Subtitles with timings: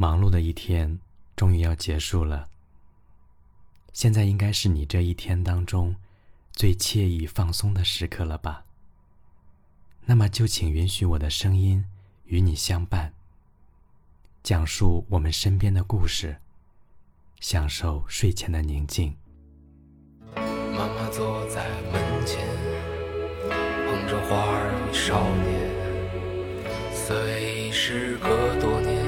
[0.00, 1.00] 忙碌的一天
[1.34, 2.48] 终于要结束了，
[3.92, 5.96] 现在应该是你这一天当中
[6.52, 8.64] 最惬意放松的时刻了吧？
[10.04, 11.84] 那么就请允许我的声音
[12.26, 13.12] 与你相伴，
[14.44, 16.36] 讲述我们身边的故事，
[17.40, 19.16] 享受睡前的宁静。
[20.36, 22.46] 妈妈坐在门前，
[23.48, 29.07] 捧着花儿与少年，虽时隔多年。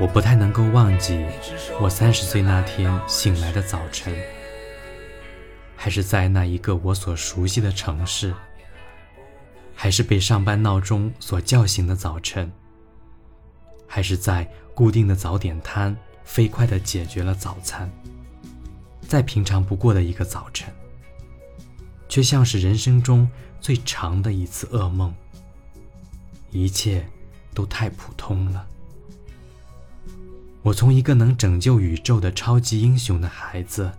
[0.00, 1.24] 我不太能够忘记
[1.80, 4.12] 我三十岁那天醒来的早晨，
[5.76, 8.34] 还是在那一个我所熟悉的城市，
[9.72, 12.50] 还是被上班闹钟所叫醒的早晨，
[13.86, 17.88] 还是在固定的早点摊飞快地解决了早餐，
[19.00, 20.74] 再平常不过的一个早晨，
[22.08, 25.14] 却像是人生中最长的一次噩梦，
[26.50, 27.06] 一切
[27.54, 28.66] 都太普通了。
[30.64, 33.92] 我从一个能拯救宇宙的超级英雄的孩子，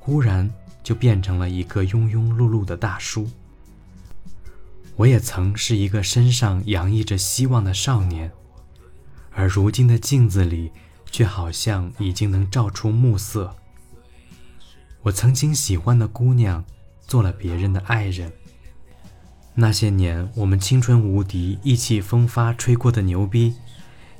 [0.00, 0.50] 忽然
[0.82, 3.28] 就变成了一个庸庸碌碌的大叔。
[4.96, 8.32] 我也曾是一个身上洋溢着希望的少年，
[9.32, 10.72] 而如今的镜子里，
[11.10, 13.54] 却好像已经能照出暮色。
[15.02, 16.64] 我曾经喜欢的姑娘，
[17.06, 18.32] 做了别人的爱人。
[19.54, 23.56] 那些年我们青春无敌、意气风发吹过的牛逼，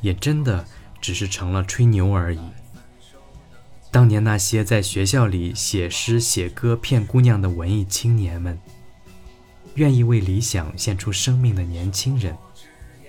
[0.03, 0.67] 也真的。
[1.03, 2.41] 只是成了吹牛而已。
[3.91, 8.59] 当年那些在学校里写诗写歌骗姑娘的文艺青年们，
[9.75, 12.34] 愿意为理想献出生命的年轻人，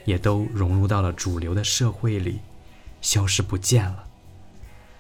[0.04, 2.40] 也都融入到了主流的社会里，
[3.00, 4.04] 消失不见了。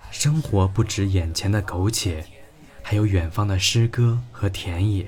[0.09, 2.23] 生活不止眼前的苟且，
[2.81, 5.07] 还有远方的诗歌和田野。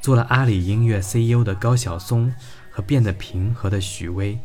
[0.00, 2.32] 做了阿里音乐 CEO 的高晓松
[2.70, 4.38] 和变得平和的许巍。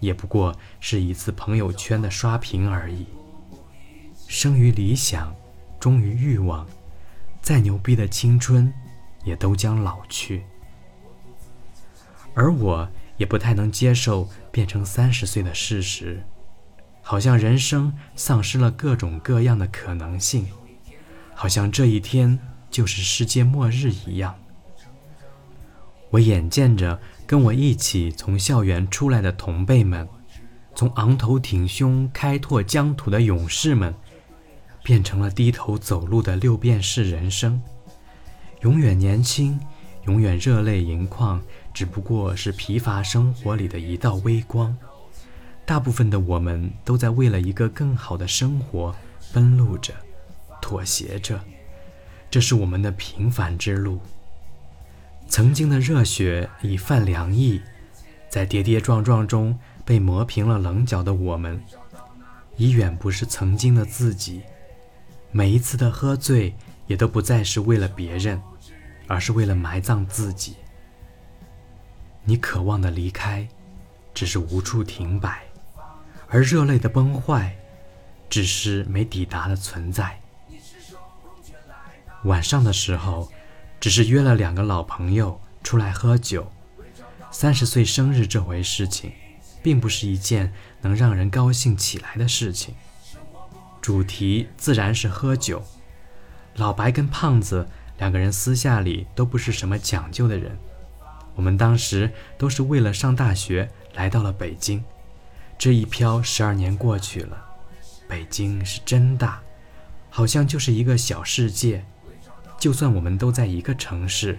[0.00, 3.06] 也不过是一次朋友圈的刷屏而已。
[4.26, 5.34] 生于理想，
[5.78, 6.66] 忠于欲望，
[7.42, 8.72] 再牛逼的青春，
[9.24, 10.42] 也都将老去。
[12.34, 16.22] 而我也不太能接受变成三十岁的事实，
[17.02, 20.46] 好像人生丧失了各种各样的可能性，
[21.34, 22.38] 好像这一天
[22.70, 24.34] 就是世界末日一样。
[26.10, 26.98] 我眼见着。
[27.30, 30.08] 跟我一起从校园出来的同辈们，
[30.74, 33.94] 从昂头挺胸开拓疆土的勇士们，
[34.82, 37.62] 变成了低头走路的六便士人生。
[38.62, 39.60] 永远年轻，
[40.06, 41.40] 永远热泪盈眶，
[41.72, 44.76] 只不过是疲乏生活里的一道微光。
[45.64, 48.92] 大部分的我们都在为了一个更好的生活
[49.32, 49.94] 奔路着，
[50.60, 51.40] 妥协着，
[52.28, 54.00] 这是我们的平凡之路。
[55.30, 57.62] 曾经的热血已泛凉意，
[58.28, 61.62] 在跌跌撞撞中被磨平了棱角的我们，
[62.56, 64.42] 已远不是曾经的自己。
[65.30, 66.52] 每一次的喝醉，
[66.88, 68.42] 也都不再是为了别人，
[69.06, 70.56] 而是为了埋葬自己。
[72.24, 73.46] 你渴望的离开，
[74.12, 75.30] 只是无处停摆；
[76.26, 77.56] 而热泪的崩坏，
[78.28, 80.20] 只是没抵达的存在。
[82.24, 83.30] 晚上的时候。
[83.80, 86.52] 只是约了两个老朋友出来喝酒。
[87.30, 89.12] 三十岁生日这回事情，
[89.62, 90.52] 并不是一件
[90.82, 92.74] 能让人高兴起来的事情。
[93.80, 95.62] 主题自然是喝酒。
[96.56, 97.66] 老白跟胖子
[97.98, 100.58] 两个人私下里都不是什么讲究的人。
[101.34, 104.84] 我们当时都是为了上大学来到了北京。
[105.56, 107.42] 这一飘十二年过去了，
[108.08, 109.40] 北京是真大，
[110.10, 111.84] 好像就是一个小世界。
[112.60, 114.38] 就算我们都在一个城市，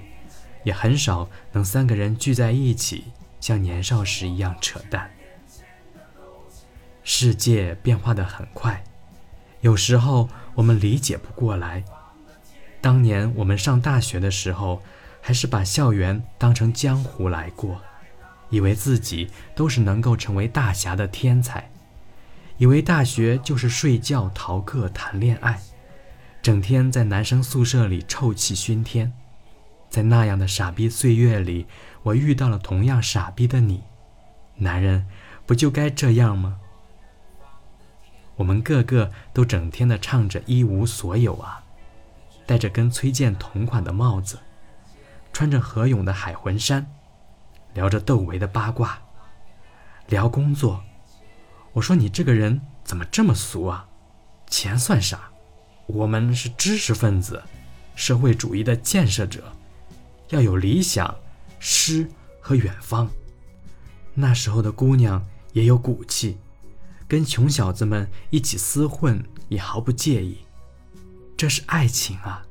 [0.64, 3.06] 也很少能三个人聚在一起，
[3.40, 5.10] 像年少时一样扯淡。
[7.04, 8.84] 世界变化的很快，
[9.62, 11.84] 有时候我们理解不过来。
[12.80, 14.84] 当年我们上大学的时候，
[15.20, 17.82] 还是把校园当成江湖来过，
[18.52, 21.72] 以为自己都是能够成为大侠的天才，
[22.58, 25.60] 以为大学就是睡觉、逃课、谈恋爱。
[26.42, 29.14] 整天在男生宿舍里臭气熏天，
[29.92, 31.68] 在那样的傻逼岁月里，
[32.02, 33.84] 我遇到了同样傻逼的你。
[34.56, 35.06] 男人
[35.46, 36.60] 不就该这样吗？
[38.38, 41.64] 我们个个都整天的唱着一无所有啊，
[42.48, 44.40] 戴着跟崔健同款的帽子，
[45.32, 46.92] 穿着何勇的海魂衫，
[47.76, 49.00] 聊着窦唯的八卦，
[50.08, 50.84] 聊工作。
[51.74, 53.88] 我说你这个人怎么这么俗啊？
[54.48, 55.31] 钱算啥？
[55.88, 57.42] 我们是知识分子，
[57.96, 59.52] 社会主义的建设者，
[60.30, 61.14] 要有理想、
[61.60, 63.10] 诗和远方。
[64.14, 66.38] 那时候的姑娘也有骨气。
[67.08, 70.38] 跟穷小子们一起厮混也毫不介意，
[71.36, 72.42] 这是爱情啊！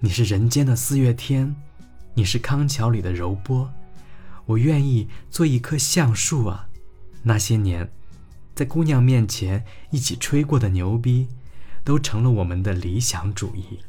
[0.00, 1.56] 你是人间的四月天，
[2.12, 3.72] 你是康桥里的柔波，
[4.44, 6.68] 我愿意做一棵橡树啊！
[7.22, 7.90] 那些年，
[8.54, 11.28] 在姑娘面前一起吹过的牛逼，
[11.84, 13.80] 都成了我们的理想主义。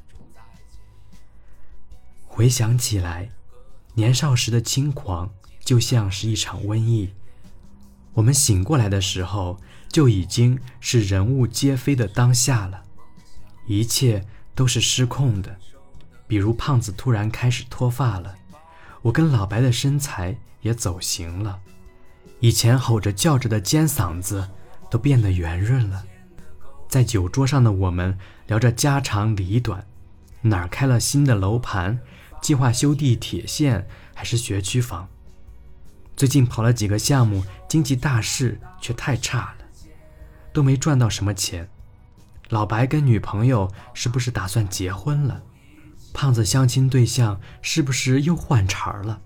[2.25, 3.31] 回想起来，
[3.93, 5.29] 年少时的轻狂
[5.63, 7.13] 就像是一场瘟疫，
[8.13, 9.59] 我们醒过来的时候。
[9.91, 12.81] 就已经是人物皆非的当下了，
[13.67, 15.53] 一切都是失控的。
[16.27, 18.33] 比如胖子突然开始脱发了，
[19.01, 21.59] 我跟老白的身材也走形了，
[22.39, 24.49] 以前吼着叫着的尖嗓子
[24.89, 26.05] 都变得圆润了。
[26.91, 28.17] 在酒桌上的我们
[28.47, 29.87] 聊着家长里短，
[30.41, 31.97] 哪儿开了新的楼盘，
[32.41, 35.07] 计划修地铁线还是学区房？
[36.17, 39.65] 最近跑了几个项目，经济大势却太差了。
[40.51, 41.69] 都没赚到什么钱，
[42.49, 45.43] 老白跟女朋友是不是打算结婚了？
[46.13, 49.21] 胖子相亲对象是不是又换茬了？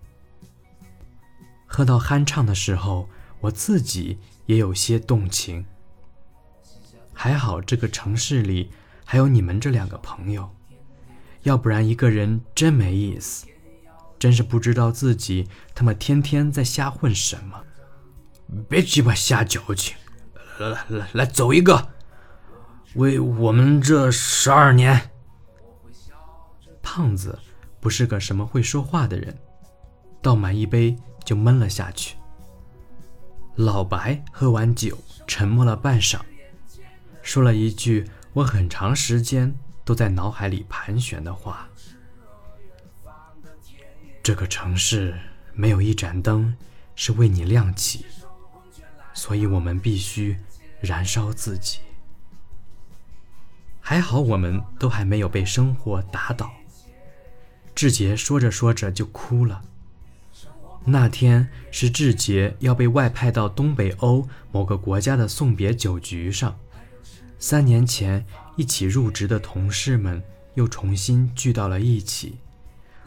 [1.66, 3.10] 喝到酣畅的时候，
[3.40, 5.66] 我自己也有些动情。
[7.16, 8.70] 还好这个城市里
[9.04, 10.48] 还有你们这两个朋友，
[11.44, 13.48] 要不然一个人真没意思，
[14.20, 17.64] 真是不知道自己他妈天天在瞎混什么。
[18.70, 19.96] 别鸡巴瞎矫情。
[20.60, 21.90] 来来来，走一个，
[22.96, 25.10] 为我们这十二年。
[26.82, 27.40] 胖子
[27.80, 29.38] 不是个什么会说话的人，
[30.22, 32.16] 倒满一杯就闷了下去。
[33.56, 36.20] 老白喝完酒，沉默了半晌，
[37.26, 39.52] 说了一句我很长时间
[39.84, 41.68] 都在脑海里盘旋的话
[44.22, 45.20] ：“这个城市
[45.52, 46.56] 没有一盏灯
[46.96, 48.06] 是为你亮起。”
[49.16, 50.38] 所以我们必须
[50.80, 51.80] 燃烧自己。
[53.82, 56.52] 还好我们都还没有被生活打倒。
[57.74, 59.64] 志杰说着说着就哭了。
[60.86, 66.60] 那天是志杰要被外派到东北欧某个国家的送别酒局上，
[67.38, 70.22] 三年前一起入职的同事们
[70.54, 72.38] 又重新聚到了一起。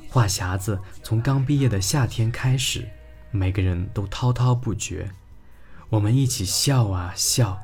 [0.08, 2.88] 话匣子从刚毕业的夏天开始，
[3.30, 5.10] 每个人都滔滔不绝。
[5.88, 7.58] 我们一起笑啊笑，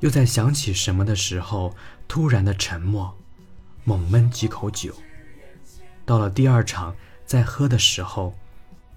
[0.00, 1.74] 又在想起什么的时候，
[2.08, 3.14] 突然的沉默，
[3.84, 4.94] 猛闷几口酒。
[6.06, 6.94] 到了第二场
[7.24, 8.34] 再喝的时候，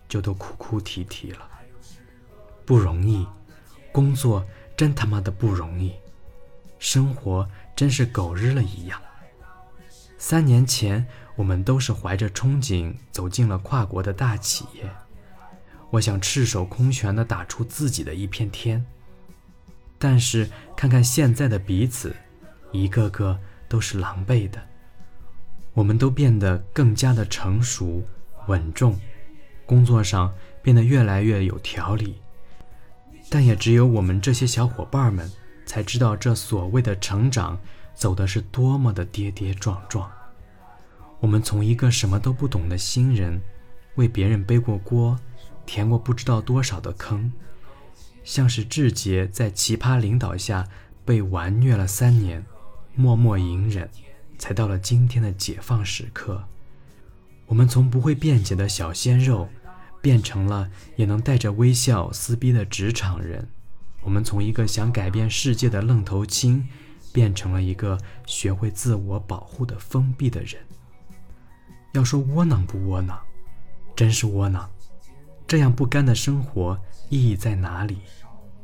[0.10, 1.50] 就都哭哭啼啼了。
[2.66, 3.26] 不容易，
[3.92, 4.46] 工作
[4.76, 5.94] 真他妈的不容易，
[6.80, 9.02] 生活真是狗日了一样。
[10.18, 14.90] 三年前，我们都是怀着憧憬走进了跨国的大企业。
[15.90, 18.86] 我想赤手空拳地打出自己的一片天，
[19.98, 22.16] 但是看看现在的彼此，
[22.72, 24.62] 一个个都是狼狈的。
[25.74, 28.04] 我们都变得更加的成熟
[28.48, 29.00] 稳重，
[29.66, 32.20] 工作上变得越来越有条理。
[33.30, 35.32] 但也只有我们这些小伙伴们
[35.68, 37.60] 才知道，这所谓的成长
[37.94, 40.10] 走的是多么的跌跌撞撞。
[41.20, 43.40] 我们从一个什么都不懂的新人，
[43.96, 45.20] 为别人背过锅。
[45.66, 47.30] 填过不知道多少的坑，
[48.24, 50.66] 像是志杰在奇葩领导下
[51.04, 52.46] 被玩虐了三年，
[52.96, 53.90] 默默隐忍，
[54.38, 56.46] 才到了今天的解放时刻。
[57.48, 59.50] 我们从不会辩解的小鲜肉，
[60.02, 63.50] 变成了也能带着微笑撕逼的职场人。
[64.08, 66.66] 我们从一个想改变世界的愣头青，
[67.12, 70.66] 变成了一个学会自我保护的封闭的人。
[71.92, 73.20] 要说窝囊不窝囊，
[73.98, 74.72] 真是窝囊。
[75.46, 77.98] 这样不甘的生活意义在哪里？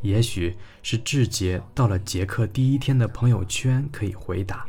[0.02, 4.66] 也许是志杰到了杰克第一天的朋友圈可以回答：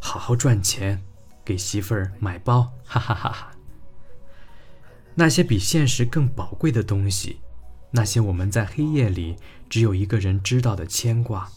[0.00, 1.00] 好好赚钱，
[1.44, 3.52] 给媳妇儿买包，哈哈哈哈。
[5.14, 7.38] 那些比现实更宝贵的东西，
[7.90, 9.36] 那些我们在黑夜里
[9.68, 11.50] 只有一个人知道的牵挂，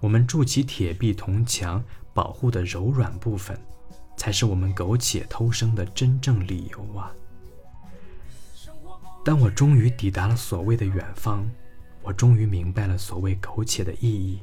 [0.00, 3.58] 我们筑起铁壁铜墙保护的柔软部分，
[4.16, 7.12] 才是我们苟且偷生的真正理由啊！
[9.24, 11.48] 当我终于抵达了所谓的远方，
[12.02, 14.40] 我终于明白了所谓苟且的意义。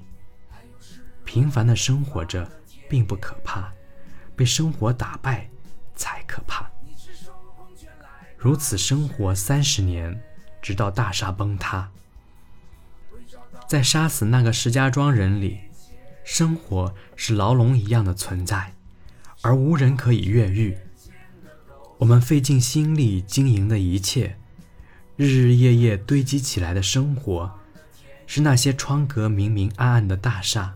[1.25, 2.49] 平凡的生活着
[2.89, 3.71] 并不可怕，
[4.35, 5.49] 被生活打败
[5.95, 6.69] 才可怕。
[8.37, 10.21] 如此生活三十年，
[10.63, 11.91] 直到大厦崩塌。
[13.67, 15.59] 在杀死那个石家庄人里，
[16.23, 18.73] 生活是牢笼一样的存在，
[19.41, 20.77] 而无人可以越狱。
[21.97, 24.37] 我们费尽心力经营的一切，
[25.17, 27.59] 日日夜夜堆积起来的生活，
[28.25, 30.75] 是那些窗格明明暗暗的大厦，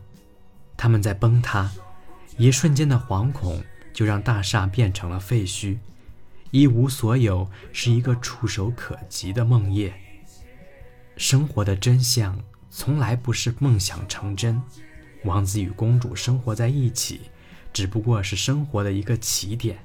[0.76, 1.72] 他们在崩塌，
[2.38, 3.64] 一瞬间的惶恐
[3.94, 5.78] 就让大厦变成了废墟。
[6.52, 9.92] 一无所有是一个触手可及的梦魇。
[11.18, 12.40] 生活的真相
[12.70, 14.62] 从来不是梦想成真，
[15.24, 17.22] 王子与公主生活在一起，
[17.74, 19.78] 只不过是生活的一个起点。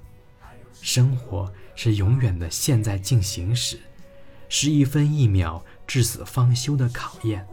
[0.80, 3.80] 生活是永远的现在进行时，
[4.48, 7.46] 是一分一秒至死方休的考验。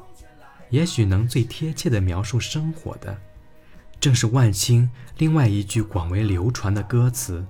[0.69, 3.17] 也许能最贴切地描述生活的，
[3.99, 7.45] 正是万青另外一句广为流传的歌词。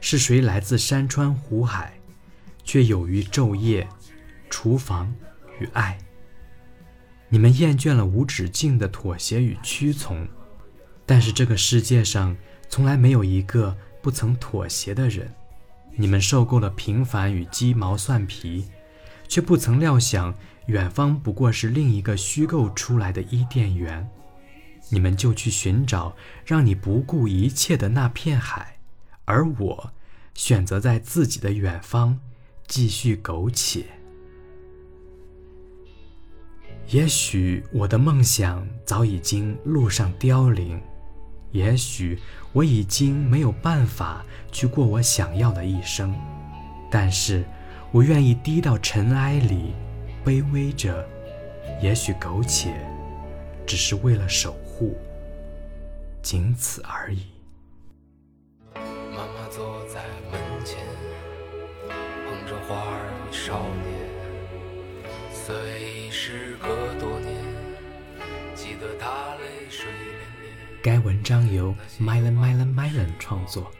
[0.00, 1.92] 是谁来自山川湖海，
[2.64, 3.86] 却有于昼夜、
[4.48, 5.14] 厨房
[5.58, 5.98] 与爱？
[7.28, 10.26] 你们厌倦了无止境的妥协与屈从，
[11.06, 12.36] 但是这个世界上
[12.68, 15.32] 从来没有一个不曾妥协的人。
[15.96, 18.64] 你们受够了平凡与鸡毛蒜皮，
[19.28, 20.34] 却不曾料想
[20.66, 24.08] 远方不过是另一个虚构出来的伊甸园。
[24.88, 28.79] 你们就去寻找让你不顾一切的那片海。
[29.24, 29.92] 而我
[30.34, 32.18] 选择在自己的远方
[32.66, 33.84] 继续苟且。
[36.88, 40.80] 也许我的梦想早已经路上凋零，
[41.52, 42.18] 也许
[42.52, 46.12] 我已经没有办法去过我想要的一生，
[46.90, 47.44] 但是
[47.92, 49.72] 我愿意低到尘埃里，
[50.24, 51.06] 卑微着，
[51.80, 52.74] 也许苟且，
[53.64, 54.96] 只是为了守护，
[56.22, 57.26] 仅此而已。
[62.70, 63.90] 花儿与少年，
[65.32, 67.34] 虽时隔多年，
[68.54, 70.80] 记得他泪水涟涟。
[70.80, 73.72] 该文章由 Mylan Mylan Mylan 创作。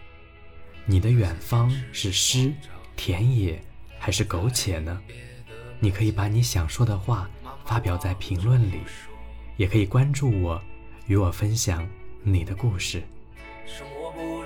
[0.87, 2.53] 你的远方是诗、
[2.97, 3.63] 田野
[3.97, 5.01] 还是苟且呢？
[5.79, 7.31] 你可以把你想说的话
[7.65, 8.81] 发表在评论里，
[9.57, 10.61] 也可以关注我，
[11.07, 11.89] 与我分享
[12.25, 13.05] 你的故事。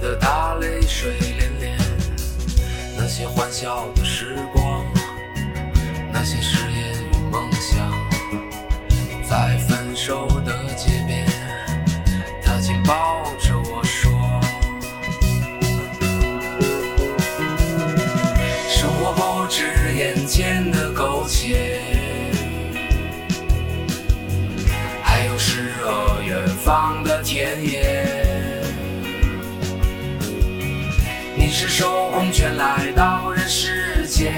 [0.00, 1.78] 的大泪水连连
[2.96, 4.82] 那些欢笑的时光
[6.10, 7.92] 那些誓言与梦想
[9.28, 11.26] 在分手的街边
[12.42, 14.10] 他紧抱着我说
[18.70, 19.66] 生活不止
[19.98, 21.78] 眼前的苟且
[25.02, 27.89] 还有诗和远方的田野
[31.50, 34.32] 赤手空拳来到人世间，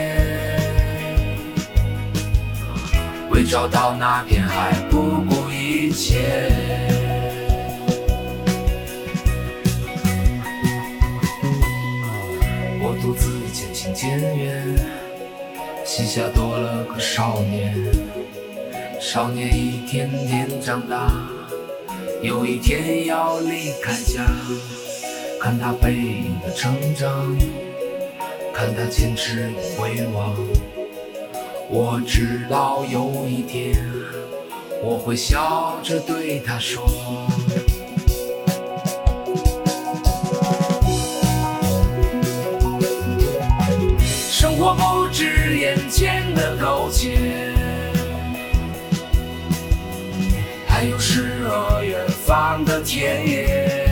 [3.30, 6.50] 为找到那片海不顾一切。
[12.80, 14.64] 我独自渐行渐远，
[15.84, 17.76] 膝下多了个少年，
[18.98, 21.12] 少年一天天长大。
[22.22, 24.24] 有一天要离开家，
[25.42, 27.36] 看他背影的成长，
[28.54, 30.36] 看他坚持与回望，
[31.68, 33.74] 我知道有一天
[34.80, 36.86] 我会笑着对他说：
[44.30, 47.18] 生活不止眼前的苟且，
[50.68, 53.91] 还有诗和远方的田野。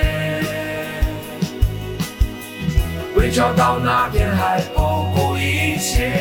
[3.21, 4.81] 为找到那片海不
[5.13, 6.20] 顾一切。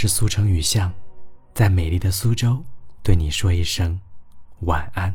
[0.00, 0.90] 是苏城雨巷，
[1.52, 2.64] 在美丽的苏州
[3.02, 4.00] 对你说一声
[4.60, 5.14] 晚安。